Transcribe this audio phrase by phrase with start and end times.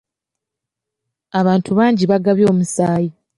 [1.39, 3.09] Abantu bangi baagabye omusaayi.